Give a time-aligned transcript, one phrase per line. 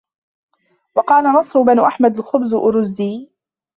[0.95, 3.29] وَقَالَ نَصْرُ بْنُ أَحْمَدَ الْخُبْزُ أَرُزِّيٍّ